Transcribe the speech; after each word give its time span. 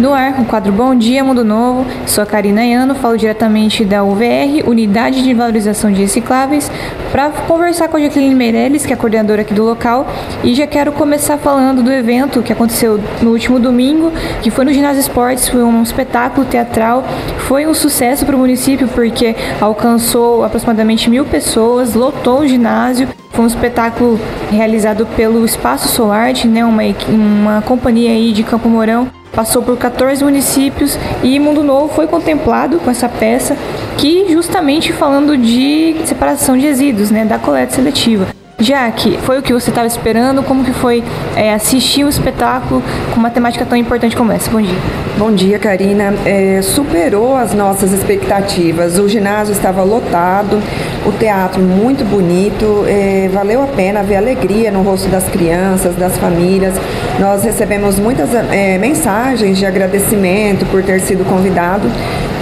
No 0.00 0.14
ar, 0.14 0.40
o 0.40 0.46
quadro 0.46 0.72
Bom 0.72 0.94
Dia 0.94 1.22
Mundo 1.22 1.44
Novo, 1.44 1.84
sou 2.06 2.24
a 2.24 2.26
Karina 2.26 2.64
Iano, 2.64 2.94
falo 2.94 3.18
diretamente 3.18 3.84
da 3.84 4.02
UVR, 4.02 4.66
Unidade 4.66 5.22
de 5.22 5.34
Valorização 5.34 5.92
de 5.92 6.00
Recicláveis, 6.00 6.72
para 7.12 7.28
conversar 7.28 7.86
com 7.86 7.98
a 7.98 8.00
Jacqueline 8.00 8.34
Meirelles, 8.34 8.86
que 8.86 8.94
é 8.94 8.96
a 8.96 8.96
coordenadora 8.96 9.42
aqui 9.42 9.52
do 9.52 9.62
local, 9.62 10.06
e 10.42 10.54
já 10.54 10.66
quero 10.66 10.90
começar 10.92 11.36
falando 11.36 11.82
do 11.82 11.92
evento 11.92 12.42
que 12.42 12.50
aconteceu 12.50 12.98
no 13.20 13.32
último 13.32 13.60
domingo, 13.60 14.10
que 14.40 14.50
foi 14.50 14.64
no 14.64 14.72
Ginásio 14.72 15.00
Esportes, 15.00 15.50
foi 15.50 15.62
um 15.62 15.82
espetáculo 15.82 16.46
teatral, 16.46 17.04
foi 17.40 17.66
um 17.66 17.74
sucesso 17.74 18.24
para 18.24 18.34
o 18.34 18.38
município 18.38 18.88
porque 18.88 19.36
alcançou 19.60 20.42
aproximadamente 20.42 21.10
mil 21.10 21.26
pessoas, 21.26 21.92
lotou 21.92 22.40
o 22.40 22.48
ginásio, 22.48 23.06
foi 23.32 23.44
um 23.44 23.48
espetáculo 23.48 24.18
realizado 24.50 25.06
pelo 25.14 25.44
Espaço 25.44 25.88
Solarte, 25.88 26.48
né, 26.48 26.64
uma, 26.64 26.82
uma 27.06 27.60
companhia 27.60 28.12
aí 28.12 28.32
de 28.32 28.42
Campo 28.42 28.66
Mourão, 28.66 29.19
passou 29.40 29.62
por 29.62 29.74
14 29.78 30.22
municípios 30.22 30.98
e 31.22 31.38
Mundo 31.38 31.62
Novo 31.62 31.88
foi 31.94 32.06
contemplado 32.06 32.78
com 32.78 32.90
essa 32.90 33.08
peça 33.08 33.56
que 33.96 34.30
justamente 34.30 34.92
falando 34.92 35.34
de 35.34 35.96
separação 36.04 36.58
de 36.58 36.66
resíduos, 36.66 37.10
né, 37.10 37.24
da 37.24 37.38
coleta 37.38 37.74
seletiva. 37.74 38.26
Jack, 38.60 39.16
foi 39.22 39.38
o 39.38 39.42
que 39.42 39.54
você 39.54 39.70
estava 39.70 39.86
esperando? 39.86 40.42
Como 40.42 40.62
que 40.62 40.74
foi 40.74 41.02
é, 41.34 41.54
assistir 41.54 42.04
um 42.04 42.08
espetáculo 42.10 42.82
com 43.14 43.18
uma 43.18 43.30
temática 43.30 43.64
tão 43.64 43.78
importante 43.78 44.14
como 44.14 44.30
essa? 44.30 44.50
Bom 44.50 44.60
dia. 44.60 44.76
Bom 45.16 45.32
dia, 45.32 45.58
Karina. 45.58 46.12
É, 46.26 46.60
superou 46.60 47.34
as 47.34 47.54
nossas 47.54 47.92
expectativas. 47.92 48.98
O 48.98 49.08
ginásio 49.08 49.52
estava 49.52 49.82
lotado, 49.82 50.62
o 51.06 51.12
teatro 51.12 51.60
muito 51.60 52.04
bonito. 52.04 52.84
É, 52.86 53.28
valeu 53.32 53.62
a 53.62 53.66
pena 53.66 54.02
ver 54.02 54.16
a 54.16 54.18
alegria 54.18 54.70
no 54.70 54.82
rosto 54.82 55.08
das 55.08 55.28
crianças, 55.28 55.94
das 55.96 56.16
famílias. 56.18 56.74
Nós 57.18 57.44
recebemos 57.44 57.98
muitas 57.98 58.34
é, 58.34 58.78
mensagens 58.78 59.58
de 59.58 59.66
agradecimento 59.66 60.66
por 60.66 60.82
ter 60.82 61.00
sido 61.00 61.24
convidado 61.24 61.90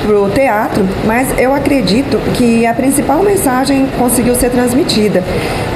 para 0.08 0.18
o 0.18 0.30
teatro, 0.30 0.88
mas 1.04 1.38
eu 1.38 1.52
acredito 1.52 2.16
que 2.32 2.64
a 2.64 2.72
principal 2.72 3.22
mensagem 3.22 3.86
conseguiu 3.98 4.34
ser 4.34 4.48
transmitida, 4.48 5.22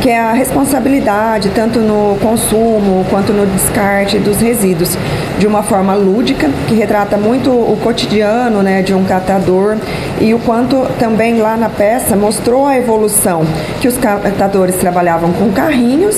que 0.00 0.08
é 0.08 0.18
a 0.18 0.32
responsabilidade 0.32 1.50
tanto 1.54 1.80
no 1.80 2.16
consumo 2.18 3.04
quanto 3.10 3.30
no 3.34 3.44
descarte 3.44 4.18
dos 4.18 4.40
resíduos, 4.40 4.96
de 5.38 5.46
uma 5.46 5.62
forma 5.62 5.92
lúdica, 5.94 6.48
que 6.66 6.74
retrata 6.74 7.18
muito 7.18 7.50
o 7.50 7.78
cotidiano 7.82 8.62
né, 8.62 8.80
de 8.80 8.94
um 8.94 9.04
catador 9.04 9.76
e 10.18 10.32
o 10.32 10.38
quanto 10.38 10.86
também 10.98 11.38
lá 11.38 11.54
na 11.54 11.68
peça 11.68 12.16
mostrou 12.16 12.66
a 12.66 12.74
evolução, 12.74 13.42
que 13.82 13.88
os 13.88 13.98
catadores 13.98 14.76
trabalhavam 14.76 15.30
com 15.34 15.52
carrinhos 15.52 16.16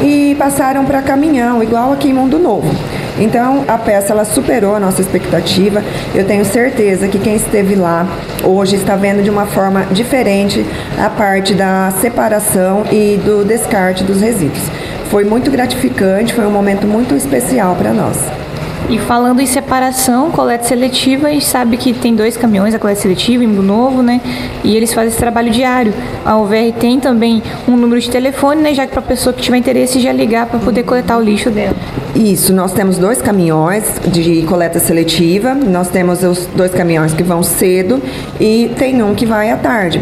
e 0.00 0.36
passaram 0.38 0.84
para 0.84 1.02
caminhão, 1.02 1.60
igual 1.64 1.92
aqui 1.92 2.10
em 2.10 2.14
Mundo 2.14 2.38
Novo. 2.38 2.72
Então 3.18 3.64
a 3.66 3.78
peça 3.78 4.12
ela 4.12 4.24
superou 4.24 4.74
a 4.74 4.80
nossa 4.80 5.00
expectativa. 5.00 5.82
Eu 6.14 6.24
tenho 6.24 6.44
certeza 6.44 7.08
que 7.08 7.18
quem 7.18 7.36
esteve 7.36 7.74
lá 7.74 8.06
hoje 8.44 8.76
está 8.76 8.96
vendo 8.96 9.22
de 9.22 9.30
uma 9.30 9.46
forma 9.46 9.84
diferente 9.90 10.64
a 10.98 11.08
parte 11.08 11.54
da 11.54 11.92
separação 12.00 12.84
e 12.90 13.16
do 13.16 13.44
descarte 13.44 14.04
dos 14.04 14.20
resíduos. 14.20 14.64
Foi 15.10 15.24
muito 15.24 15.50
gratificante, 15.50 16.34
foi 16.34 16.46
um 16.46 16.50
momento 16.50 16.86
muito 16.86 17.14
especial 17.14 17.76
para 17.76 17.92
nós. 17.92 18.45
E 18.88 18.98
falando 18.98 19.40
em 19.40 19.46
separação, 19.46 20.30
coleta 20.30 20.62
seletiva, 20.62 21.26
a 21.26 21.30
gente 21.30 21.44
sabe 21.44 21.76
que 21.76 21.92
tem 21.92 22.14
dois 22.14 22.36
caminhões 22.36 22.72
a 22.72 22.78
coleta 22.78 23.00
seletiva 23.00 23.42
em 23.42 23.46
Mundo 23.48 23.62
Novo, 23.62 24.00
né? 24.00 24.20
E 24.62 24.76
eles 24.76 24.94
fazem 24.94 25.08
esse 25.08 25.18
trabalho 25.18 25.50
diário. 25.50 25.92
A 26.24 26.36
UVR 26.36 26.72
tem 26.78 27.00
também 27.00 27.42
um 27.66 27.76
número 27.76 28.00
de 28.00 28.08
telefone, 28.08 28.62
né? 28.62 28.74
Já 28.74 28.86
que 28.86 28.92
para 28.92 29.00
a 29.00 29.06
pessoa 29.06 29.32
que 29.32 29.42
tiver 29.42 29.56
interesse 29.56 29.98
já 29.98 30.12
ligar 30.12 30.46
para 30.46 30.60
poder 30.60 30.84
coletar 30.84 31.18
o 31.18 31.20
lixo 31.20 31.50
dela. 31.50 31.74
Isso, 32.14 32.52
nós 32.52 32.72
temos 32.72 32.96
dois 32.96 33.20
caminhões 33.20 34.00
de 34.06 34.42
coleta 34.42 34.78
seletiva, 34.78 35.52
nós 35.52 35.88
temos 35.88 36.22
os 36.22 36.46
dois 36.46 36.72
caminhões 36.72 37.12
que 37.12 37.24
vão 37.24 37.42
cedo 37.42 38.00
e 38.38 38.70
tem 38.78 39.02
um 39.02 39.16
que 39.16 39.26
vai 39.26 39.50
à 39.50 39.56
tarde. 39.56 40.00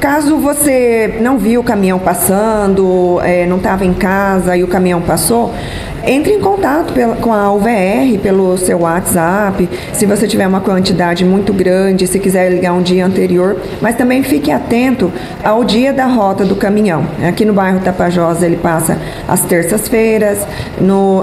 Caso 0.00 0.36
você 0.36 1.18
não 1.20 1.38
viu 1.38 1.62
o 1.62 1.64
caminhão 1.64 1.98
passando, 1.98 3.18
é, 3.22 3.46
não 3.46 3.56
estava 3.56 3.84
em 3.84 3.94
casa 3.94 4.56
e 4.56 4.62
o 4.62 4.68
caminhão 4.68 5.00
passou, 5.00 5.54
entre 6.06 6.32
em 6.32 6.40
contato 6.40 6.92
pela, 6.92 7.16
com 7.16 7.32
a 7.32 7.52
UVR 7.52 8.18
pelo 8.22 8.56
seu 8.56 8.80
WhatsApp, 8.80 9.68
se 9.92 10.06
você 10.06 10.28
tiver 10.28 10.46
uma 10.46 10.60
quantidade 10.60 11.24
muito 11.24 11.52
grande, 11.52 12.06
se 12.06 12.20
quiser 12.20 12.48
ligar 12.50 12.72
um 12.72 12.82
dia 12.82 13.04
anterior, 13.04 13.56
mas 13.80 13.96
também 13.96 14.22
fique 14.22 14.52
atento 14.52 15.12
ao 15.42 15.64
dia 15.64 15.92
da 15.92 16.06
rota 16.06 16.44
do 16.44 16.54
caminhão. 16.54 17.04
Aqui 17.26 17.44
no 17.44 17.52
bairro 17.52 17.80
Tapajós 17.80 18.42
ele 18.42 18.56
passa 18.56 18.98
às 19.26 19.42
terças-feiras, 19.42 20.46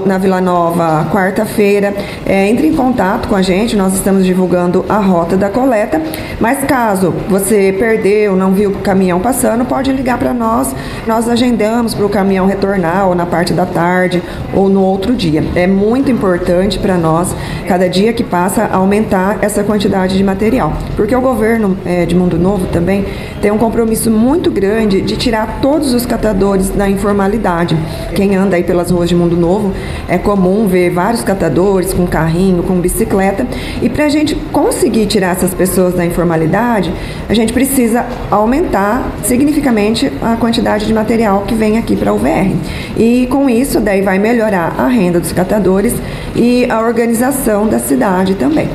na 0.04 0.18
Vila 0.18 0.40
Nova, 0.40 1.08
quarta-feira. 1.10 1.94
É, 2.26 2.48
entre 2.48 2.66
em 2.66 2.74
contato 2.74 3.28
com 3.28 3.36
a 3.36 3.42
gente, 3.42 3.76
nós 3.76 3.94
estamos 3.94 4.24
divulgando 4.24 4.84
a 4.88 4.98
rota 4.98 5.36
da 5.36 5.48
coleta, 5.48 6.00
mas 6.38 6.62
caso 6.64 7.14
você 7.28 7.74
perdeu, 7.78 8.36
não 8.36 8.52
viu 8.52 8.70
o 8.70 8.78
caminhão 8.80 9.18
passando, 9.20 9.64
pode 9.64 9.90
ligar 9.92 10.18
para 10.18 10.34
nós, 10.34 10.74
nós 11.06 11.28
agendamos 11.28 11.94
para 11.94 12.04
o 12.04 12.08
caminhão 12.08 12.46
retornar 12.46 13.08
ou 13.08 13.14
na 13.14 13.24
parte 13.24 13.54
da 13.54 13.64
tarde 13.64 14.22
ou 14.52 14.73
no 14.74 14.82
outro 14.82 15.14
dia. 15.14 15.42
É 15.54 15.66
muito 15.66 16.10
importante 16.10 16.78
para 16.78 16.98
nós, 16.98 17.34
cada 17.66 17.88
dia 17.88 18.12
que 18.12 18.22
passa, 18.22 18.66
aumentar 18.66 19.38
essa 19.40 19.62
quantidade 19.64 20.16
de 20.16 20.24
material, 20.24 20.72
porque 20.96 21.14
o 21.14 21.20
governo 21.20 21.76
é, 21.84 22.04
de 22.04 22.14
Mundo 22.14 22.38
Novo 22.38 22.66
também 22.66 23.06
tem 23.40 23.50
um 23.50 23.58
compromisso 23.58 24.10
muito 24.10 24.50
grande 24.50 25.00
de 25.00 25.16
tirar 25.16 25.60
todos 25.62 25.94
os 25.94 26.04
catadores 26.04 26.70
da 26.70 26.88
informalidade. 26.88 27.76
Quem 28.14 28.34
anda 28.34 28.56
aí 28.56 28.64
pelas 28.64 28.90
ruas 28.90 29.08
de 29.08 29.14
Mundo 29.14 29.36
Novo 29.36 29.72
é 30.08 30.18
comum 30.18 30.66
ver 30.66 30.90
vários 30.90 31.22
catadores 31.22 31.92
com 31.92 32.06
carrinho, 32.06 32.62
com 32.62 32.80
bicicleta, 32.80 33.46
e 33.80 33.88
para 33.88 34.04
a 34.06 34.08
gente 34.08 34.34
conseguir 34.52 35.06
tirar 35.06 35.32
essas 35.32 35.54
pessoas 35.54 35.94
da 35.94 36.04
informalidade, 36.04 36.92
a 37.28 37.34
gente 37.34 37.52
precisa 37.52 38.04
aumentar 38.30 39.10
significativamente 39.22 40.10
a 40.24 40.36
quantidade 40.36 40.86
de 40.86 40.94
material 40.94 41.42
que 41.42 41.54
vem 41.54 41.76
aqui 41.76 41.94
para 41.94 42.12
o 42.12 42.18
VR. 42.18 42.50
E 42.96 43.26
com 43.26 43.50
isso, 43.50 43.80
daí 43.80 44.00
vai 44.00 44.18
melhorar 44.18 44.74
a 44.78 44.86
renda 44.86 45.20
dos 45.20 45.32
catadores 45.32 45.94
e 46.34 46.66
a 46.70 46.80
organização 46.80 47.68
da 47.68 47.78
cidade 47.78 48.34
também. 48.34 48.68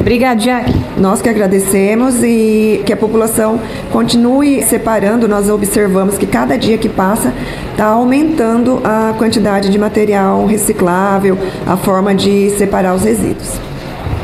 Obrigada, 0.00 0.40
Jack. 0.40 0.72
Nós 0.96 1.20
que 1.20 1.28
agradecemos 1.28 2.22
e 2.22 2.82
que 2.86 2.92
a 2.92 2.96
população 2.96 3.60
continue 3.92 4.62
separando. 4.62 5.28
Nós 5.28 5.50
observamos 5.50 6.16
que 6.16 6.26
cada 6.26 6.56
dia 6.56 6.78
que 6.78 6.88
passa 6.88 7.32
está 7.70 7.86
aumentando 7.86 8.80
a 8.84 9.14
quantidade 9.18 9.70
de 9.70 9.78
material 9.78 10.46
reciclável, 10.46 11.36
a 11.66 11.76
forma 11.76 12.14
de 12.14 12.50
separar 12.50 12.94
os 12.94 13.02
resíduos. 13.02 13.52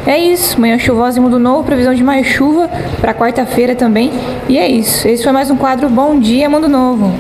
É 0.07 0.19
isso, 0.19 0.61
manhã 0.61 0.79
chuvosa 0.79 1.19
em 1.19 1.23
Mundo 1.23 1.39
Novo, 1.39 1.65
previsão 1.65 1.95
de 1.95 2.05
mais 2.05 2.27
chuva 2.27 2.69
para 3.01 3.15
quarta-feira 3.15 3.75
também. 3.75 4.13
E 4.49 4.59
é 4.59 4.69
isso. 4.69 5.09
Esse 5.09 5.23
foi 5.23 5.33
mais 5.33 5.51
um 5.51 5.57
quadro 5.57 5.89
Bom 5.89 6.19
Dia 6.19 6.49
Mundo 6.49 6.69
Novo. 6.69 7.11